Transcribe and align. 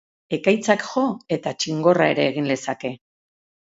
Ekaitzak 0.37 0.85
jo 0.93 1.03
eta 1.37 1.53
txingorra 1.61 2.09
ere 2.15 2.27
egin 2.33 2.49
lezake. 2.53 2.93